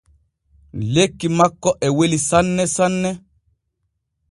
[0.93, 3.11] Lekki makko e weli sanne sanne.